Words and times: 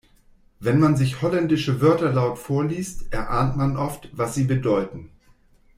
Wenn 0.59 0.79
man 0.79 0.97
sich 0.97 1.21
holländische 1.21 1.79
Wörter 1.79 2.11
laut 2.11 2.39
vorliest, 2.39 3.13
erahnt 3.13 3.55
man 3.55 3.77
oft, 3.77 4.09
was 4.13 4.33
sie 4.33 4.45
bedeuten. 4.45 5.11